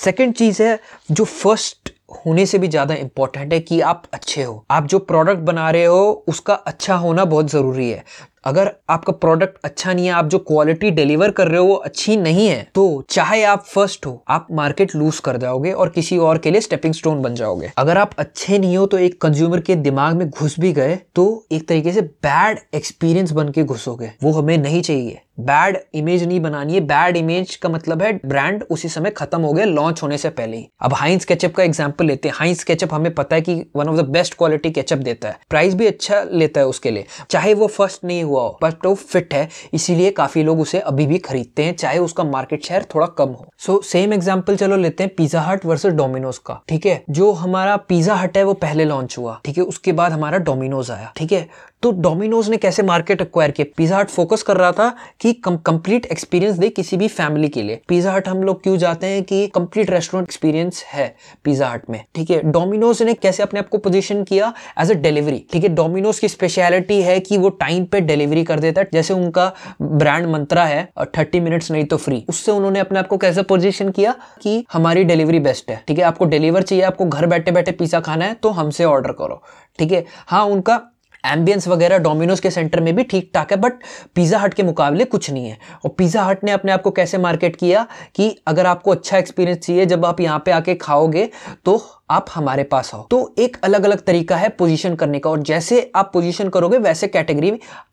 सेकेंड 0.04 0.34
चीज़ 0.34 0.62
है, 0.62 0.80
जो 1.10 1.24
फ़र्स्ट 1.24 1.92
होने 2.16 2.46
से 2.46 2.58
भी 2.58 2.68
ज़्यादा 2.68 2.94
इंपॉर्टेंट 2.94 3.52
है 3.52 3.60
कि 3.60 3.80
आप 3.80 4.02
अच्छे 4.14 4.42
हो। 4.42 4.64
आप 4.70 4.86
जो 4.86 4.98
प्रोडक्ट 4.98 5.38
बना 5.38 5.70
रहे 5.70 5.84
हो, 5.84 6.24
उसका 6.28 6.54
अच्छा 6.54 6.94
होना 6.94 7.24
बहुत 7.24 7.50
ज़रूरी 7.50 7.90
है। 7.90 8.04
अगर 8.46 8.70
आपका 8.90 9.12
प्रोडक्ट 9.12 9.56
अच्छा 9.64 9.92
नहीं 9.92 10.06
है, 10.06 10.12
आप 10.12 10.26
जो 10.26 10.38
क्वालिटी 10.40 10.90
डिलीवर 10.90 11.30
कर 11.30 11.48
रहे 11.48 11.60
हो 11.60 11.66
वो 11.66 11.74
अच्छी 11.74 12.16
नहीं 12.16 12.46
है 12.48 12.62
तो 12.74 13.04
चाहे 13.10 13.42
आप 13.44 13.64
फ़र्स्ट 13.64 14.06
हो, 14.06 14.22
आप 14.28 14.46
मार्केट 14.52 14.94
लूज 14.96 15.18
कर 15.18 15.36
जाओगे 15.36 15.72
और 15.72 15.88
किसी 15.88 16.18
और 16.18 16.38
के 16.38 16.50
लिए 16.50 16.60
स्टेपिंग 16.60 16.94
स्टोन 16.94 17.22
बन 17.22 17.34
जाओगे। 17.34 17.72
अगर 17.78 17.98
आप 17.98 18.14
अच्छे 18.18 18.58
नहीं 18.58 18.76
हो 18.76 18.86
तो 18.86 18.98
एक 18.98 19.20
कंज्यूमर 19.22 19.60
के 19.60 19.74
दिमाग 19.76 20.16
में 20.16 20.28
घुस 20.30 20.58
भी 20.60 20.72
गए 20.72 20.98
तो 21.14 21.46
एक 21.52 21.68
तरीके 21.68 21.92
से 21.92 22.00
बैड 22.00 22.58
एक्सपीरियंस 22.74 23.32
बन 23.32 23.48
के 23.48 23.64
घुसोगे। 23.64 24.12
वो 24.22 24.32
हमें 24.32 24.56
नहीं 24.58 24.82
चाहिए। 24.82 25.20
बैड 25.40 25.76
इमेज 25.94 26.22
नहीं 26.24 26.38
बनानी 26.40 26.74
है। 26.74 26.80
बैड 26.80 27.16
इमेज 27.16 27.54
का 27.56 27.68
मतलब 27.68 28.02
है 28.02 28.12
ब्रांड 28.26 28.62
उसी 28.70 28.88
समय 28.88 29.10
खत्म 29.10 29.40
हो 29.40 29.52
गया 29.52 29.64
लॉन्च 29.64 30.02
होने 30.02 30.18
से 30.18 30.28
पहले 30.30 30.56
ही। 30.56 30.66
अब 30.82 30.94
हाइंस 30.94 31.24
केचप 31.24 31.54
का 31.56 31.62
एग्जांपल 31.62 32.06
लेते 32.06 32.28
हैं। 32.28 32.34
हाइंस 32.36 32.62
केचप 32.64 32.94
हमें 32.94 33.12
पता 33.14 33.36
है 33.36 33.42
कि 33.42 33.54
one 33.76 33.88
of 33.88 33.96
the 33.96 34.04
best 34.08 34.34
quality 34.34 34.70
ketchup 34.70 34.98
देता 34.98 35.28
है। 35.28 35.38
प्राइस 35.50 35.74
भी 35.74 35.86
अच्छा 35.86 36.22
लेता 36.32 36.60
है 36.60 36.66
उसके 36.66 36.90
लिए। 36.90 37.04
चाहे 37.30 37.52
वो 37.54 37.66
फ़र्स्ट 37.66 38.04
नहीं 38.04 38.22
हुआ 38.22 38.35
हो। 38.40 38.58
बट 38.62 38.86
वो 38.86 38.94
फिट 38.94 39.34
है, 39.34 39.48
इसीलिए 39.74 40.10
काफ़ी 40.12 40.42
लोग 40.42 40.60
उसे 40.60 40.78
अभी 40.80 41.06
भी 41.06 41.18
खरीदते 41.18 41.64
हैं, 41.64 41.76
चाहे 41.76 41.98
उसका 41.98 42.24
मार्केट 42.24 42.64
शेयर 42.64 42.86
थोड़ा 42.94 43.06
कम 43.18 43.28
हो। 43.30 43.46
सो 43.58 43.80
सेम 43.82 44.12
एग्ज़ाम्पल 44.12 44.56
चलो 44.56 44.76
लेते 44.76 45.04
हैं 45.04 45.14
पिज्जा 45.14 45.40
हट 45.40 45.64
वर्सेज 45.66 45.94
डोमिनोज 45.94 46.38
का, 46.38 46.60
ठीक 46.68 46.86
है? 46.86 47.02
जो 47.10 47.30
हमारा 47.34 47.76
पिज्जा 47.78 48.14
हट 48.14 48.36
है, 48.36 48.44
वो 48.44 48.54
पहले 48.56 48.84
लॉन्च 48.84 49.18
हुआ, 49.18 49.40
ठीक 49.44 49.58
है? 49.58 49.64
उसके 49.64 49.92
बाद 49.92 50.12
हमारा 50.12 50.38
डोमिनोज 50.40 50.90
आया, 50.90 51.12
ठीक 51.16 51.32
है? 51.32 51.48
तो 51.86 51.90
डोमिनोज 51.94 52.48
ने 52.50 52.56
कैसे 52.56 52.82
मार्केट 52.82 53.20
एक्वायर 53.22 53.50
किया? 53.50 53.64
पिज्जा 53.76 53.98
हट 53.98 54.08
फोकस 54.10 54.42
कर 54.42 54.56
रहा 54.56 54.70
था 54.72 54.88
कि 55.20 55.32
कंप्लीट 55.44 56.06
एक्सपीरियंस 56.06 56.56
दे 56.58 56.68
किसी 56.68 56.96
भी 56.96 57.08
फैमिली 57.08 57.48
के 57.48 57.62
लिए। 57.62 57.80
पिज्जा 57.88 58.12
हट 58.12 58.28
हम 58.28 58.42
लोग 58.42 58.62
क्यों 58.62 58.76
जाते 58.76 59.06
हैं 59.06 59.22
कि 59.24 59.46
कंप्लीट 59.48 59.90
रेस्टोरेंट 59.90 60.28
एक्सपीरियंस 60.28 60.82
है 60.86 61.06
पिज्जा 61.44 61.68
हट 61.68 61.82
में। 61.90 62.00
ठीक 62.14 62.30
है 62.30 62.40
डोमिनोज 62.46 63.02
ने 63.02 63.14
कैसे 63.16 63.42
अपने 63.42 63.60
आप 63.60 63.68
को 63.68 63.78
पोजीशन 63.78 64.24
किया 64.24 64.52
एज 64.80 64.90
अ 64.90 64.94
डिलीवरी 64.96 65.44
ठीक 65.52 65.62
है 65.62 65.68
डोमिनोज 65.74 66.18
की 66.18 66.28
स्पेशलिटी 66.28 67.00
है 67.02 67.18
कि 67.20 67.38
वो 67.38 67.48
टाइम 67.60 67.84
पे 67.84 68.00
डिलीवरी 68.00 68.44
कर 68.44 68.60
देता 68.60 68.80
है। 68.80 68.88
जैसे 68.92 69.14
उनका 69.14 69.46
ब्रांड 69.82 70.26
मंत्रा 70.26 70.64
है 70.64 70.82
थर्टी 71.18 71.40
मिनट्स 71.40 71.70
नहीं 71.70 71.84
तो 71.84 71.96
फ्री 71.98 72.24
उससे 72.28 72.52
उन्होंने 72.52 72.80
अपने 72.80 72.98
आप 72.98 73.06
को 73.06 73.18
कैसे 73.18 73.42
पोजिशन 73.44 73.90
किया 73.90 74.14
कि 74.42 74.64
हमारी 74.72 75.04
डिलीवरी 75.04 75.40
बेस्ट 75.40 75.70
है। 75.70 75.82
ठीक 75.88 75.98
है, 75.98 76.04
आपको 76.04 76.24
डिलीवर 76.26 76.62
चाहिए, 76.62 76.84
आपको 76.84 77.04
घर 77.06 77.26
बैठे 77.26 77.50
बैठे 77.52 77.72
पिज्जा 77.74 78.00
खाना 78.00 78.24
है 78.24 78.34
तो 78.34 78.50
हमसे 78.50 78.84
ऑर्डर 78.86 79.12
करो। 79.12 79.42
ठीक 79.78 79.92
है 79.92 80.04
हाँ 80.26 80.44
उनका 80.46 80.80
एम्बियंस 81.26 81.68
वगैरह 81.68 81.98
डोमिनोज 81.98 82.40
के 82.40 82.50
सेंटर 82.50 82.80
में 82.80 82.94
भी 82.96 83.02
ठीक 83.04 83.30
ठाक 83.34 83.52
है 83.52 83.56
बट 83.58 83.82
पिज़्ज़ा 84.14 84.38
हट 84.38 84.54
के 84.54 84.62
मुकाबले 84.62 85.04
कुछ 85.06 85.30
नहीं 85.30 85.46
है। 85.46 85.58
और 85.84 85.90
पिज़्ज़ा 85.98 86.24
हट 86.24 86.44
ने 86.44 86.52
अपने 86.52 86.72
आप 86.72 86.82
को 86.82 86.90
कैसे 86.92 87.18
मार्केट 87.18 87.56
किया 87.56 87.86
कि 88.16 88.34
अगर 88.46 88.66
आपको 88.66 88.90
अच्छा 88.90 89.18
एक्सपीरियंस 89.18 89.58
चाहिए, 89.58 89.86
जब 89.86 90.04
आप 90.04 90.20
यहाँ 90.20 90.42
पे 90.44 90.50
आके 90.52 90.74
खाओगे 90.76 91.28
तो 91.64 91.76
आप 92.10 92.26
हमारे 92.34 92.62
पास 92.62 92.90
आओ 92.94 93.02
तो 93.10 93.34
एक 93.38 93.56
अलग 93.64 93.84
अलग 93.84 94.00
तरीका 94.00 94.36
है 94.36 94.48
पोजीशन 94.48 94.94
करने 94.94 95.18
का 95.18 95.30
और 95.30 95.42
जैसे 95.42 95.90
आप 95.96 96.10
पोजीशन 96.12 96.48
करोगे, 96.48 96.78
वैसे 96.78 97.08
कैटेगरी 97.08 97.52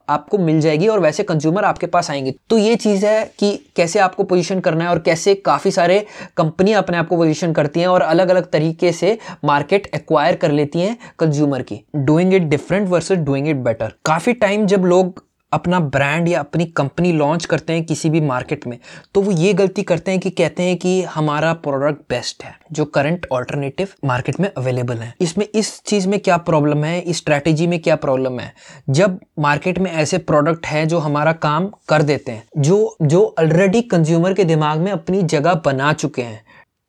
आपको 0.09 0.37
मिल 0.37 0.59
जाएगी 0.61 0.87
और 0.87 0.99
वैसे 0.99 1.23
कंज्यूमर 1.23 1.63
आपके 1.63 1.87
पास 1.87 2.09
आएँगे। 2.11 2.33
तो 2.49 2.57
ये 2.57 2.75
चीज़ 2.75 3.05
है 3.05 3.23
कि 3.39 3.51
कैसे 3.75 3.99
आपको 3.99 4.23
पोजीशन 4.23 4.59
करना 4.59 4.83
है 4.83 4.89
और 4.89 4.99
कैसे 4.99 5.35
काफ़ी 5.35 5.71
सारे 5.71 5.99
कंपनियाँ 6.37 6.81
अपने 6.81 6.97
आप 6.97 7.07
को 7.07 7.17
पोजीशन 7.17 7.53
करती 7.53 7.79
हैं 7.79 7.87
और 7.87 8.01
अलग 8.01 8.29
अलग 8.29 8.51
तरीके 8.51 8.91
से 8.91 9.17
मार्केट 9.45 9.89
एक्वायर 9.95 10.35
कर 10.35 10.51
लेती 10.51 10.79
हैं 10.79 10.97
कंज्यूमर 11.19 11.61
की। 11.61 11.83
Doing 11.95 12.33
it 12.33 12.43
different 12.43 12.89
versus 12.89 13.19
doing 13.19 13.47
it 13.47 13.57
better 13.59 13.93
काफ़ी 14.05 14.33
टाइम 14.35 14.65
जब 14.65 14.85
लोग 14.85 15.23
अपना 15.53 15.79
ब्रांड 15.79 16.27
या 16.27 16.39
अपनी 16.39 16.65
कंपनी 16.77 17.11
लॉन्च 17.11 17.45
करते 17.45 17.73
हैं 17.73 17.85
किसी 17.85 18.09
भी 18.09 18.21
मार्केट 18.21 18.67
में 18.67 18.77
तो 19.15 19.21
वो 19.21 19.31
ये 19.31 19.53
गलती 19.53 19.83
करते 19.83 20.11
हैं 20.11 20.19
कि 20.19 20.29
कहते 20.31 20.63
हैं 20.63 20.77
कि 20.77 21.01
हमारा 21.03 21.53
प्रोडक्ट 21.55 22.01
बेस्ट 22.09 22.43
है, 22.43 22.53
जो 22.71 22.85
करंट 22.85 23.27
ऑल्टरनेटिव 23.31 23.87
मार्केट 24.05 24.39
में 24.39 24.49
अवेलेबल 24.49 24.95
है। 24.95 25.13
इसमें 25.21 25.47
इस 25.55 25.81
चीज़ 25.83 26.07
में 26.07 26.19
क्या 26.19 26.37
प्रॉब्लम 26.39 26.83
है, 26.83 26.99
इस 26.99 27.17
स्ट्रैटेजी 27.17 27.67
में 27.67 27.79
क्या 27.81 27.95
प्रॉब्लम 27.97 28.39
है? 28.39 28.53
जब 28.89 29.19
मार्केट 29.39 29.79
में 29.79 29.91
ऐसे 29.91 30.17
प्रोडक्ट 30.19 30.65
हैं 30.65 30.87
जो 30.87 30.99
हमारा 30.99 31.31
काम 31.33 31.69
कर 31.89 32.01
देते 32.01 32.31
हैं, 32.31 32.43
जो 32.57 32.95
जो 33.01 33.23
ऑलरेडी 33.39 33.81
कंज्यूमर 33.83 34.33
के 34.33 34.43
दिमाग 34.43 34.79
में 34.79 34.91
अपनी 34.91 35.21
जगह 35.23 35.61
बना 35.65 35.93
चुके 35.93 36.21
हैं 36.21 36.41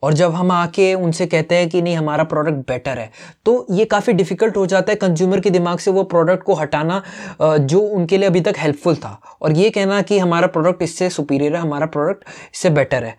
और 0.04 0.12
जब 0.14 0.34
हम 0.34 0.50
आके 0.52 0.92
उनसे 0.96 1.26
कहते 1.26 1.54
हैं 1.54 1.68
कि 1.68 1.82
नहीं, 1.82 1.96
हमारा 1.96 2.24
प्रोडक्ट 2.24 2.66
बेटर 2.68 2.98
है 2.98 3.10
तो 3.46 3.66
ये 3.70 3.84
काफ़ी 3.86 4.12
डिफ़िकल्ट 4.12 4.56
हो 4.56 4.66
जाता 4.66 4.92
है 4.92 4.96
कंज्यूमर 4.98 5.40
के 5.40 5.50
दिमाग 5.50 5.78
से 5.78 5.90
वो 5.90 6.02
प्रोडक्ट 6.06 6.42
को 6.42 6.54
हटाना 6.54 7.02
जो 7.40 7.80
उनके 7.80 8.18
लिए 8.18 8.28
अभी 8.28 8.40
तक 8.42 8.54
हेल्पफुल 8.58 8.96
था। 8.96 9.18
और 9.42 9.52
ये 9.52 9.70
कहना 9.70 10.00
कि 10.02 10.18
हमारा 10.18 10.46
प्रोडक्ट 10.48 10.82
इससे 10.82 11.10
सुपीरियर 11.10 11.54
है, 11.54 11.60
हमारा 11.60 11.86
प्रोडक्ट 11.88 12.24
इससे 12.54 12.70
बेटर 12.72 13.04
है। 13.04 13.16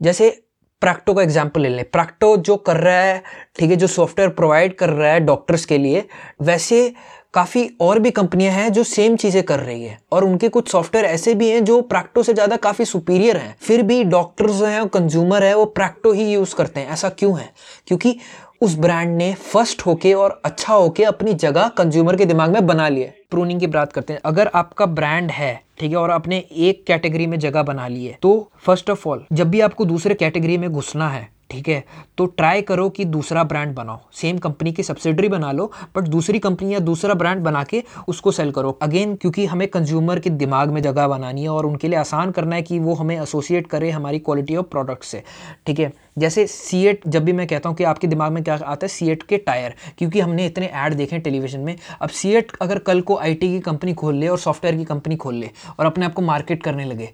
जैसे 0.00 0.30
प्रैक्टो 0.82 1.14
का 1.14 1.22
एग्ज़ाम्पल 1.22 1.60
ले 1.60 1.68
लें। 1.68 1.84
प्रैक्टो 1.86 2.36
जो 2.38 2.56
कर 2.58 2.76
रहा 2.78 3.00
है, 3.00 3.22
ठीक 3.58 3.70
है, 3.70 3.76
जो 3.76 3.86
सॉफ्टवेयर 3.88 4.30
प्रोवाइड 4.32 4.74
कर 4.76 4.90
रहा 4.90 5.10
है 5.12 5.20
डॉक्टर्स 5.20 5.64
के 5.64 5.78
लिए, 5.78 6.04
वैसे 6.42 6.94
काफ़ी 7.34 7.68
और 7.80 7.98
भी 7.98 8.10
कंपनियाँ 8.10 8.52
हैं 8.52 8.72
जो 8.72 8.82
सेम 8.84 9.16
चीज़ें 9.16 9.42
कर 9.42 9.60
रही 9.60 9.84
है 9.84 9.98
और 10.12 10.24
उनके 10.24 10.48
कुछ 10.48 10.70
सॉफ्टवेयर 10.70 11.06
ऐसे 11.06 11.34
भी 11.34 11.48
हैं 11.50 11.64
जो 11.64 11.80
प्रैक्टो 11.82 12.22
से 12.22 12.34
ज़्यादा 12.34 12.56
काफ़ी 12.58 12.84
सुपीरियर 12.84 13.36
हैं। 13.36 13.54
फिर 13.60 13.82
भी 13.82 14.02
डॉक्टर्स 14.04 14.62
हैं 14.62 14.80
और 14.80 14.88
कंज्यूमर 14.90 15.44
है, 15.44 15.54
वो 15.54 15.64
प्रैक्टो 15.66 16.12
ही 16.12 16.32
यूज़ 16.32 16.54
करते 16.54 16.80
हैं। 16.80 16.88
ऐसा 16.88 17.08
क्यों 17.10 17.38
है? 17.38 17.50
क्योंकि 17.86 18.16
उस 18.60 18.76
ब्रांड 18.78 19.16
ने 19.16 19.32
फ़र्स्ट 19.34 19.82
होके 19.86 20.12
और 20.14 20.40
अच्छा 20.44 20.74
होके 20.74 21.04
अपनी 21.04 21.34
जगह 21.36 21.68
कंज्यूमर 21.68 22.16
के 22.16 22.24
दिमाग 22.24 22.50
में 22.50 22.66
बना 22.66 22.88
लिया 22.88 23.10
प्रूनिंग 23.30 23.60
की 23.60 23.66
बात 23.68 23.92
करते 23.92 24.12
हैं। 24.12 24.20
अगर 24.24 24.50
आपका 24.54 24.86
ब्रांड 24.88 25.30
है, 25.30 25.60
ठीक 25.78 25.90
है, 25.90 25.96
और 25.96 26.10
आपने 26.10 26.38
एक 26.38 26.84
कैटेगरी 26.86 27.26
में 27.26 27.38
जगह 27.38 27.62
बना 27.62 27.88
ली 27.88 28.04
है 28.04 28.18
तो 28.22 28.50
फ़र्स्ट 28.58 28.90
ऑफ़ 28.90 29.08
ऑल 29.08 29.24
जब 29.32 29.50
भी 29.50 29.60
आपको 29.60 29.84
दूसरे 29.84 30.14
कैटेगरी 30.14 30.58
में 30.58 30.70
घुसना 30.70 31.08
है 31.08 31.28
ठीक 31.52 31.68
है? 31.68 31.82
तो 32.18 32.26
ट्राई 32.26 32.62
करो 32.62 32.88
कि 32.88 33.04
दूसरा 33.04 33.42
ब्रांड 33.44 33.74
बनाओ। 33.74 33.98
सेम 34.12 34.38
कंपनी 34.38 34.72
की 34.72 34.82
सब्सिडरी 34.82 35.28
बना 35.28 35.50
लो 35.52 35.70
बट 35.96 36.04
दूसरी 36.04 36.38
कंपनी 36.38 36.72
या 36.74 36.78
दूसरा 36.80 37.14
ब्रांड 37.14 37.42
बना 37.42 37.62
के 37.64 37.82
उसको 38.08 38.32
सेल 38.32 38.50
करो। 38.50 38.70
अगेन 38.82 39.14
क्योंकि 39.16 39.44
हमें 39.46 39.66
कंज्यूमर 39.68 40.18
के 40.18 40.30
दिमाग 40.32 40.70
में 40.70 40.80
जगह 40.82 41.08
बनानी 41.08 41.42
है 41.42 41.48
और 41.48 41.66
उनके 41.66 41.88
लिए 41.88 41.98
आसान 41.98 42.30
करना 42.30 42.56
है 42.56 42.62
कि 42.62 42.78
वो 42.78 42.94
हमें 42.94 43.16
एसोसिएट 43.16 43.66
करे 43.66 43.90
हमारी 43.90 44.18
क्वालिटी 44.18 44.56
ऑफ़ 44.56 44.66
प्रोडक्ट 44.66 45.04
से। 45.04 45.22
ठीक 45.66 45.80
है? 45.80 45.92
जैसे 46.18 46.46
सी 46.46 46.84
एट 46.86 47.06
जब 47.06 47.24
भी 47.24 47.32
मैं 47.32 47.46
कहता 47.46 47.68
हूँ 47.68 47.76
कि 47.76 47.84
आपके 47.84 48.06
दिमाग 48.06 48.32
में 48.32 48.42
क्या 48.44 48.54
आता 48.54 48.84
है? 48.84 48.88
सी 48.88 49.10
एट 49.10 49.22
के 49.22 49.38
टायर 49.38 49.74
क्योंकि 49.98 50.20
हमने 50.20 50.46
इतने 50.46 50.66
ऐड 50.66 50.94
देखे 50.94 51.18
टेलीविज़न 51.18 51.60
में। 51.60 51.76
अब 52.00 52.08
सी 52.08 52.32
एट 52.32 52.52
अगर 52.62 52.78
कल 52.78 53.00
को 53.00 53.16
आईटी 53.18 53.48
की 53.48 53.60
कंपनी 53.60 53.94
खोल 53.94 54.14
ले 54.14 54.28
और 54.28 54.38
सॉफ्टवेयर 54.38 54.76
की 54.76 54.84
कंपनी 54.84 55.16
खोल 55.16 55.34
ले 55.34 55.50
और 55.78 55.86
अपने 55.86 56.06
आप 56.06 56.14
को 56.14 56.22
मार्केट 56.22 56.62
करने 56.62 56.84
लगे 56.84 57.10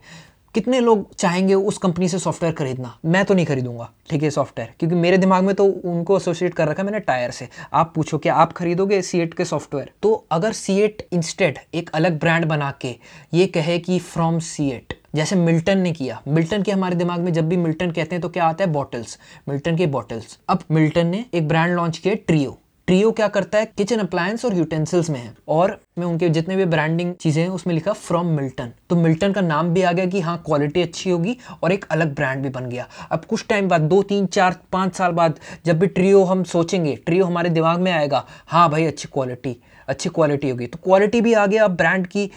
कितने 0.59 0.79
लोग 0.81 1.15
चाहेंगे 1.15 1.55
उस 1.55 1.77
कंपनी 1.79 2.09
से 2.09 2.19
सॉफ्टवेयर 2.19 2.55
खरीदना? 2.55 2.93
मैं 3.05 3.25
तो 3.25 3.35
नहीं 3.35 3.47
खरीदूँगा, 3.47 3.89
ठीक 4.11 4.23
है 4.23 4.31
सॉफ्टवेयर 4.31 4.73
क्योंकि 4.81 4.97
मेरे 4.97 5.19
दिमाग 5.19 5.45
में 5.45 5.55
तो 5.55 5.65
उनको 5.65 6.17
एसोसिएट 6.17 6.55
कर 6.55 6.69
रखा 6.69 6.83
है 6.83 6.87
मैंने 6.87 7.01
टायर 7.01 7.31
से। 7.31 7.49
आप 7.73 7.93
पूछो 7.95 8.19
कि 8.19 8.29
आप 8.29 8.53
खरीदोगे 8.53 9.01
सी 9.03 9.27
के 9.29 9.45
सॉफ्टवेयर 9.45 9.91
तो 10.03 10.13
अगर 10.33 10.53
सी 10.55 10.79
एट 10.81 11.07
इंस्टेड 11.13 11.59
एक 11.75 11.91
अलग 11.95 12.19
ब्रांड 12.21 12.45
बना 12.47 12.73
के 12.81 12.95
ये 13.35 13.47
कहे 13.49 13.79
कि 13.79 13.99
फ्रॉम 14.01 14.39
सी 14.41 14.69
एट 14.71 14.99
जैसे 15.15 15.37
मिल्टन 15.37 15.79
ने 15.79 15.93
किया। 15.93 16.21
मिल्टन 16.29 16.63
के 16.63 16.73
हमारे 16.73 16.97
दिमाग 16.97 17.21
में 17.21 17.33
जब 17.33 17.49
भी 17.49 17.57
मिल्टन 17.57 17.91
कहते 17.91 18.15
हैं 18.15 18.23
तो 18.23 18.29
क्या 18.29 18.45
आता 18.45 18.65
है? 18.65 18.71
बॉटल्स 18.73 19.19
मिल्टन 19.49 19.77
के 19.77 19.87
बॉटल्स 19.89 20.39
अब 20.49 20.65
मिल्टन 20.71 21.07
ने 21.07 21.25
एक 21.35 21.49
ब्रांड 21.49 21.75
लॉन्च 21.77 21.99
किया 21.99 22.15
ट्रियो 22.27 22.59
ट्रियो 22.89 23.11
क्या 23.13 23.27
करता 23.29 23.59
है? 23.59 23.65
किचन 23.69 23.99
अप्लायंस 23.99 24.45
और 24.45 24.55
यूटेंसिल्स 24.57 25.09
में 25.11 25.19
है। 25.21 25.33
और 25.49 25.77
मैं 25.99 26.07
उनके 26.07 26.29
जितने 26.29 26.57
भी 26.57 26.65
ब्रांडिंग 26.65 27.13
चीज़ें 27.15 27.43
हैं, 27.43 27.49
उसमें 27.51 27.75
लिखा 27.75 27.93
फ्रॉम 27.93 28.27
मिल्टन 28.27 28.71
तो 28.91 28.97
मिल्टन 28.97 29.33
का 29.33 29.41
नाम 29.41 29.69
भी 29.69 29.83
आ 29.83 29.93
गया 29.93 30.07
कि 30.07 30.21
हाँ 30.21 30.37
क्वालिटी 30.47 30.83
अच्छी 30.83 31.11
होगी 31.11 31.37
और 31.63 31.73
एक 31.73 31.85
अलग 31.91 32.15
ब्रांड 32.15 32.43
भी 32.43 32.49
बन 32.49 32.69
गया। 32.69 32.87
अब 33.11 33.25
कुछ 33.25 33.45
टाइम 33.49 33.69
बाद, 33.69 33.81
दो, 33.81 34.03
तीन, 34.03 34.27
चार, 34.29 34.57
पाँच 34.73 34.95
साल 34.95 35.13
बाद 35.13 35.39
जब 35.67 35.79
भी 35.79 35.87
ट्रियो 35.89 36.25
हम 36.25 36.45
सोचेंगे 36.47 36.97
ट्रियो 36.97 37.25
हमारे 37.25 37.51
दिमाग 37.51 37.81
में 37.81 37.93
आएगा 37.93 38.25
हाँ 38.47 38.69
भाई, 38.71 38.87
अच्छी 38.87 39.09
क्वालिटी 39.13 39.57
अच्छी 39.89 40.09
क्वालिटी 40.11 40.51
होगी। 40.51 40.67
तो 40.67 40.79
क्वालिटी 40.85 41.21
भी 41.21 41.33
आ 41.35 41.47
गया 41.47 41.65
अब 41.65 41.77
ब्रांड 41.77 42.07
की, 42.07 42.31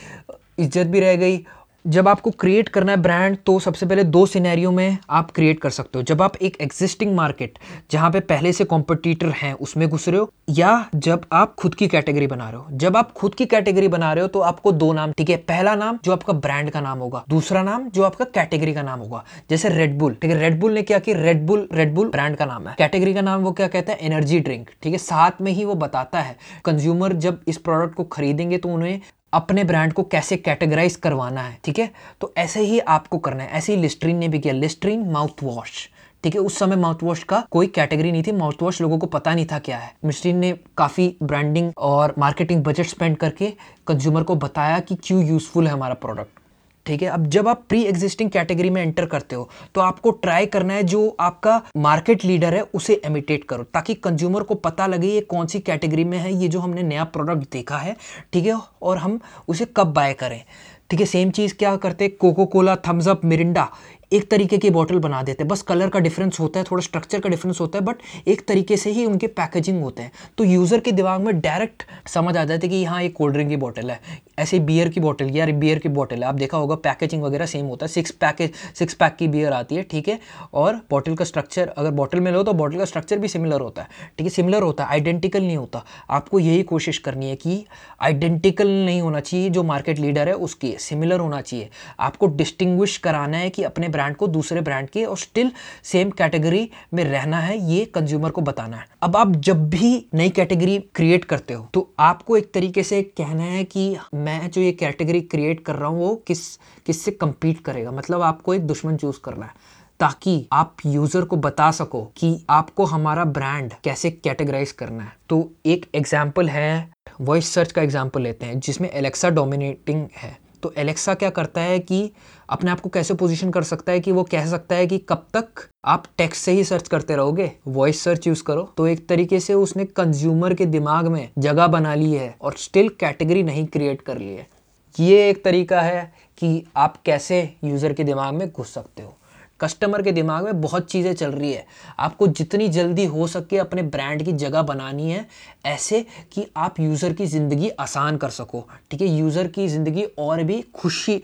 इज़्ज़त 0.59 0.87
भी 0.87 0.99
रह 0.99 1.15
गई 1.15 1.37
जब 1.85 2.07
आपको 2.07 2.31
क्रिएट 2.31 2.67
करना 2.69 2.91
है 2.91 2.97
ब्रांड 2.97 3.37
तो 3.45 3.57
सबसे 3.59 3.85
पहले 3.85 4.03
दो 4.05 4.25
सिनेरियो 4.25 4.71
में 4.71 4.97
आप 5.09 5.31
क्रिएट 5.31 5.59
कर 5.59 5.69
सकते 5.69 5.99
हो। 5.99 6.03
जब 6.03 6.21
आप 6.21 6.35
एक 6.37 6.57
एग्जिस्टिंग 6.61 7.15
मार्केट 7.15 7.57
जहाँ 7.91 8.09
पे 8.11 8.19
पहले 8.21 8.51
से 8.53 8.63
कॉम्पिटिटर 8.63 9.29
हैं, 9.31 9.53
उसमें 9.53 9.87
घुस 9.89 10.07
रहे 10.07 10.19
हो, 10.19 10.29
या 10.49 10.85
जब 10.95 11.25
आप 11.33 11.55
खुद 11.55 11.75
की 11.75 11.87
कैटेगरी 11.87 12.27
बना 12.27 12.49
रहे 12.49 12.59
हो। 12.59 12.67
जब 12.73 12.97
आप 12.97 13.11
खुद 13.11 13.35
की 13.35 13.45
कैटेगरी 13.45 13.87
बना 13.87 14.11
रहे 14.13 14.21
हो 14.21 14.27
तो 14.27 14.39
आपको 14.41 14.71
दो 14.71 14.91
नाम, 14.93 15.11
ठीक 15.11 15.29
है, 15.29 15.37
पहला 15.37 15.75
नाम 15.75 15.97
जो 16.03 16.11
आपका 16.11 16.33
ब्रांड 16.35 16.69
का 16.69 16.81
नाम 16.81 16.99
होगा, 16.99 17.23
दूसरा 17.29 17.63
नाम 17.63 17.89
जो 17.89 18.03
आपका 18.03 18.25
कैटेगरी 18.25 18.73
का 18.73 18.81
नाम 18.81 18.99
होगा। 18.99 19.23
जैसे 19.49 19.69
रेडबुल 19.69 20.13
ठीक 20.13 20.31
है 20.31 20.39
रेडबुल 20.39 20.73
ने 20.73 20.81
क्या 20.83 20.99
किया? 20.99 21.17
रेडबुल 21.17 21.67
रेडबुल 21.73 22.09
ब्रांड 22.09 22.35
का 22.35 22.45
नाम 22.45 22.67
है। 22.67 22.75
कैटेगरी 22.77 23.13
का 23.13 23.21
नाम 23.21 23.41
वो 23.41 23.51
क्या 23.51 23.67
कहता 23.67 23.93
है? 23.93 23.99
एनर्जी 24.01 24.39
ड्रिंक 24.39 24.69
ठीक 24.83 24.91
है, 24.91 24.99
साथ 24.99 25.41
में 25.41 25.51
ही 25.51 25.65
वो 25.65 25.75
बताता 25.77 26.19
है। 26.19 26.37
कंज्यूमर 26.65 27.13
जब 27.15 27.41
इस 27.47 27.57
प्रोडक्ट 27.59 27.95
को 27.95 28.03
खरीदेंगे 28.05 28.57
तो 28.57 28.69
उन्हें 28.69 28.99
अपने 29.33 29.63
ब्रांड 29.63 29.93
को 29.93 30.03
कैसे 30.03 30.37
कैटेगराइज 30.37 30.95
करवाना 30.95 31.41
है, 31.41 31.57
ठीक 31.63 31.79
है? 31.79 31.89
तो 32.21 32.33
ऐसे 32.37 32.61
ही 32.61 32.79
आपको 32.79 33.17
करना 33.17 33.43
है। 33.43 33.49
ऐसे 33.49 33.75
ही 33.75 33.81
लिस्ट्रीन 33.81 34.17
ने 34.17 34.27
भी 34.27 34.39
किया। 34.39 34.53
लिस्ट्रीन 34.53 35.09
माउथ 35.11 35.43
वॉश 35.43 35.89
ठीक 36.23 36.35
है? 36.35 36.41
उस 36.41 36.57
समय 36.59 36.75
माउथ 36.75 37.03
वॉश 37.03 37.23
का 37.23 37.43
कोई 37.51 37.67
कैटेगरी 37.67 38.11
नहीं 38.11 38.23
थी। 38.23 38.31
माउथ 38.31 38.61
वॉश 38.61 38.81
लोगों 38.81 38.97
को 38.97 39.07
पता 39.07 39.33
नहीं 39.35 39.45
था 39.45 39.59
क्या 39.59 39.77
है। 39.77 39.93
मिस्ट्रीन 40.05 40.37
ने 40.37 40.53
काफ़ी 40.77 41.15
ब्रांडिंग 41.23 41.71
और 41.77 42.13
मार्केटिंग 42.17 42.63
बजट 42.63 42.85
स्पेंड 42.85 43.17
करके 43.17 43.53
कंज्यूमर 43.87 44.23
को 44.23 44.35
बताया 44.35 44.79
कि 44.79 44.95
क्यों 45.03 45.25
यूजफुल 45.25 45.67
है 45.67 45.73
हमारा 45.73 45.93
प्रोडक्ट 45.93 46.40
ठीक 46.85 47.01
है? 47.01 47.07
अब 47.09 47.25
जब 47.27 47.47
आप 47.47 47.63
प्री 47.69 47.83
एग्जिस्टिंग 47.83 48.29
कैटेगरी 48.31 48.69
में 48.69 48.81
एंटर 48.81 49.05
करते 49.05 49.35
हो 49.35 49.49
तो 49.75 49.81
आपको 49.81 50.11
ट्राई 50.11 50.45
करना 50.45 50.73
है 50.73 50.83
जो 50.83 51.07
आपका 51.19 51.61
मार्केट 51.77 52.25
लीडर 52.25 52.53
है, 52.53 52.61
उसे 52.63 53.01
एमिटेट 53.05 53.43
करो, 53.43 53.63
ताकि 53.63 53.93
कंज्यूमर 53.95 54.43
को 54.43 54.55
पता 54.57 54.87
लगे 54.87 55.07
ये 55.07 55.21
कौन 55.21 55.47
सी 55.47 55.59
कैटेगरी 55.61 56.03
में 56.03 56.17
है, 56.17 56.33
ये 56.33 56.47
जो 56.47 56.59
हमने 56.59 56.83
नया 56.83 57.03
प्रोडक्ट 57.05 57.51
देखा 57.53 57.77
है, 57.77 57.95
ठीक 58.33 58.45
है? 58.45 58.59
और 58.81 58.97
हम 58.97 59.19
उसे 59.47 59.67
कब 59.77 59.93
बाय 59.93 60.13
करें? 60.13 60.43
ठीक 60.89 60.99
है 60.99 61.05
सेम 61.05 61.31
चीज़ 61.31 61.53
क्या 61.55 61.75
करते 61.77 62.05
हैं? 62.05 62.15
कोको 62.15 62.45
कोला 62.45 62.75
थम्सअप 62.87 63.25
मिरिंडा 63.25 63.69
एक 64.11 64.29
तरीके 64.31 64.57
की 64.57 64.69
बॉटल 64.69 64.99
बना 64.99 65.21
देते 65.23 65.43
हैं। 65.43 65.47
बस 65.47 65.61
कलर 65.61 65.89
का 65.89 65.99
डिफरेंस 65.99 66.39
होता 66.39 66.59
है, 66.59 66.65
थोड़ा 66.71 66.81
स्ट्रक्चर 66.81 67.19
का 67.19 67.29
डिफरेंस 67.29 67.59
होता 67.61 67.79
है 67.79 67.85
बट 67.85 68.27
एक 68.27 68.45
तरीके 68.47 68.77
से 68.77 68.91
ही 68.91 69.05
उनके 69.05 69.27
पैकेजिंग 69.29 69.81
होते 69.83 70.01
हैं। 70.01 70.11
तो 70.37 70.43
यूज़र 70.43 70.79
के 70.79 70.91
दिमाग 70.91 71.21
में 71.21 71.39
डायरेक्ट 71.41 71.83
समझ 72.09 72.35
आ 72.37 72.43
जाता 72.43 72.65
है 72.65 72.69
कि 72.69 72.83
हाँ 72.83 73.01
एक 73.03 73.15
कोल्ड 73.15 73.33
ड्रिंक 73.33 73.49
की 73.49 73.57
बॉटल 73.57 73.91
है। 73.91 73.99
ऐसे 74.39 74.59
बियर 74.61 74.89
की 74.89 74.99
बॉटल 74.99 75.29
या 75.29 75.45
बियर 75.53 75.79
की 75.79 75.89
बॉटल 75.89 76.15
है। 76.15 76.23
आप 76.23 76.35
देखा 76.35 76.57
होगा 76.57 76.75
पैकेजिंग 76.77 77.23
वगैरह 77.23 77.45
सेम 77.45 77.65
होता 77.65 77.85
है। 77.85 77.91
सिक्स 77.91 78.11
पैकेज 78.13 78.53
सिक्स 78.75 78.93
पैक 78.93 79.15
की 79.15 79.27
बियर 79.27 79.53
आती 79.53 79.75
है, 79.75 79.83
ठीक 79.83 80.07
है? 80.07 80.19
और 80.53 80.79
बॉटल 80.91 81.15
का 81.15 81.25
स्ट्रक्चर 81.25 81.67
अगर 81.67 81.91
बॉटल 81.91 82.19
में 82.19 82.31
लो 82.31 82.43
तो 82.43 82.53
बॉटल 82.53 82.77
का 82.77 82.85
स्ट्रक्चर 82.85 83.19
भी 83.19 83.27
सिमिलर 83.27 83.61
होता 83.61 83.81
है। 83.81 83.87
ठीक 84.17 84.25
है 84.25 84.29
सिमिलर 84.31 84.63
होता 84.63 84.83
है 84.83 84.89
आइडेंटिकल 84.91 85.43
नहीं 85.43 85.57
होता। 85.57 85.83
आपको 86.09 86.39
यही 86.39 86.63
कोशिश 86.63 86.97
करनी 86.97 87.29
है 87.29 87.35
कि 87.35 87.63
आइडेंटिकल 88.01 88.67
नहीं 88.67 89.01
होना 89.01 89.19
चाहिए, 89.19 89.49
जो 89.49 89.63
मार्केट 89.63 89.99
लीडर 89.99 90.27
है, 90.27 90.33
उसकी 90.35 90.75
सिमिलर 90.79 91.19
होना 91.19 91.41
चाहिए। 91.41 91.69
आपको 91.99 92.27
डिस्टिंग्विश 92.27 92.97
कराना 92.97 93.37
है 93.37 93.49
कि 93.49 93.63
अपने 93.63 93.87
ब्रांड 93.87 93.99
को 94.13 94.27
दूसरे 94.29 94.61
ब्रांड 94.61 94.89
के 94.89 95.03
और 95.05 95.17
स्टिल 95.17 95.51
सेम 95.83 96.09
कैटेगरी 96.11 96.69
में 96.93 97.03
रहना 97.03 97.39
है, 97.39 97.57
ये 97.65 97.85
कंज्यूमर 97.85 98.31
को 98.31 98.41
बताना 98.43 98.77
है। 98.77 98.85
अब 99.03 99.15
आप 99.17 99.35
जब 99.37 99.69
भी 99.69 100.05
नई 100.13 100.29
कैटेगरी 100.31 100.77
क्रिएट 100.95 101.25
करते 101.25 101.53
हो 101.53 101.67
तो 101.73 101.89
आपको 101.99 102.37
एक 102.37 102.51
तरीके 102.53 102.83
से 102.83 103.01
कहना 103.03 103.43
है 103.43 103.63
कि 103.65 103.95
मैं 104.15 104.49
जो 104.51 104.61
ये 104.61 104.71
कैटेगरी 104.73 105.21
क्रिएट 105.23 105.63
कर 105.65 105.75
रहा 105.75 105.89
हूँ, 105.89 105.99
वो 105.99 106.15
किस, 106.27 106.55
किससे 106.85 107.17
compete 107.23 107.59
करेगा? 107.61 107.91
मतलब 107.91 108.21
आपको 108.23 108.53
एक 108.53 108.67
दुश्मन 108.67 108.97
चूज़ 108.97 109.19
करना 109.23 109.45
है, 109.45 109.53
ताकि 109.99 110.47
आप 110.53 110.77
यूज़र 110.85 111.21
को 111.21 111.37
बता 111.37 111.69
सको 111.71 112.03
कि 112.17 112.45
आपको 112.49 112.85
हमारा 112.85 113.25
ब्रांड 113.27 113.73
कैसे 113.83 114.11
कैटेगराइज 114.11 114.71
करना 114.73 115.03
है। 115.03 115.13
तो 115.29 115.49
एक 115.65 115.85
एग्ज़ाम्पल 115.95 116.49
है 116.49 116.89
वॉइस 117.21 117.53
सर्च 117.53 117.71
का 117.71 117.81
एग्ज़ाम्पल 117.81 118.21
लेते 118.21 118.45
हैं, 118.45 118.59
जिसमें 118.59 118.89
एलेक्सा 118.89 119.29
डोमिनेटिंग 119.29 120.07
है। 120.13 120.37
तो 120.63 120.73
एलेक्सा 120.77 121.13
क्या 121.13 121.29
करता 121.29 121.61
है 121.61 121.79
कि 121.79 122.11
अपने 122.49 122.71
आप 122.71 122.79
को 122.79 122.89
कैसे 122.89 123.13
पोजीशन 123.13 123.51
कर 123.51 123.63
सकता 123.63 123.91
है 123.91 123.99
कि 123.99 124.11
वो 124.11 124.23
कह 124.23 124.45
सकता 124.45 124.75
है 124.75 124.87
कि 124.87 124.97
कब 125.09 125.25
तक 125.33 125.67
आप 125.85 126.05
टेक्स्ट 126.17 126.43
से 126.43 126.51
ही 126.51 126.63
सर्च 126.63 126.87
करते 126.87 127.15
रहोगे? 127.15 127.51
वॉइस 127.67 128.03
सर्च 128.03 128.27
यूज़ 128.27 128.43
करो। 128.43 128.63
तो 128.77 128.87
एक 128.87 129.07
तरीके 129.07 129.39
से 129.39 129.53
उसने 129.53 129.85
कंज्यूमर 129.85 130.53
के 130.53 130.65
दिमाग 130.65 131.07
में 131.07 131.29
जगह 131.37 131.67
बना 131.67 131.95
ली 131.95 132.11
है 132.13 132.35
और 132.41 132.55
स्टिल 132.57 132.89
कैटेगरी 132.99 133.43
नहीं 133.43 133.65
क्रिएट 133.65 134.01
कर 134.01 134.17
ली 134.17 134.33
है। 134.33 134.47
ये 134.95 135.29
एक 135.29 135.43
तरीका 135.43 135.81
है 135.81 136.11
कि 136.37 136.63
आप 136.77 137.01
कैसे 137.05 137.41
यूज़र 137.63 137.93
के 137.93 138.03
दिमाग 138.03 138.33
में 138.33 138.49
घुस 138.49 138.73
सकते 138.73 139.03
हो। 139.03 139.17
कस्टमर 139.61 140.01
के 140.01 140.11
दिमाग 140.11 140.45
में 140.45 140.61
बहुत 140.61 140.89
चीज़ें 140.91 141.13
चल 141.13 141.31
रही 141.31 141.51
है। 141.53 141.65
आपको 141.99 142.27
जितनी 142.27 142.67
जल्दी 142.69 143.05
हो 143.05 143.27
सके 143.27 143.57
अपने 143.57 143.81
ब्रांड 143.83 144.23
की 144.23 144.33
जगह 144.33 144.61
बनानी 144.61 145.09
है, 145.11 145.25
ऐसे 145.65 146.05
कि 146.33 146.45
आप 146.57 146.79
यूज़र 146.79 147.13
की 147.13 147.25
ज़िंदगी 147.25 147.69
आसान 147.69 148.17
कर 148.17 148.29
सको, 148.29 148.67
ठीक 148.91 149.01
है? 149.01 149.07
यूज़र 149.07 149.47
की 149.47 149.67
ज़िंदगी 149.67 150.03
और 150.19 150.43
भी 150.43 150.61
खुशी, 150.75 151.21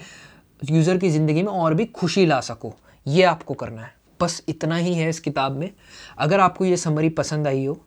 यूज़र 0.61 0.97
की 0.97 1.09
ज़िंदगी 1.09 1.43
में 1.43 1.51
और 1.51 1.73
भी 1.73 1.85
खुशी 1.85 2.25
ला 2.25 2.39
सको। 2.41 2.73
ये 3.05 3.23
आपको 3.23 3.53
करना 3.53 3.81
है। 3.81 3.95
बस 4.19 4.41
इतना 4.49 4.75
ही 4.75 4.93
है 4.93 5.09
इस 5.09 5.19
किताब 5.19 5.51
में। 5.51 5.69
अगर 6.17 6.39
आपको 6.39 6.65
ये 6.65 6.77
समरी 6.77 7.09
पसंद 7.09 7.47
आई 7.47 7.65
हो 7.65 7.77